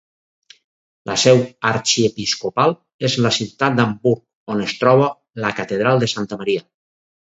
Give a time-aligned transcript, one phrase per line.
[1.09, 1.41] La seu
[1.71, 2.73] arxiepiscopal
[3.09, 5.11] és la ciutat d'Hamburg, on es troba
[5.45, 6.65] la catedral de Santa Maria.